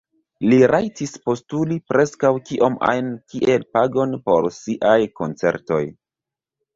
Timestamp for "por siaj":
4.31-4.97